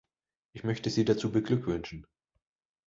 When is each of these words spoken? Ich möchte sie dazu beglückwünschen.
Ich 0.55 0.63
möchte 0.63 0.89
sie 0.89 1.05
dazu 1.05 1.31
beglückwünschen. 1.31 2.07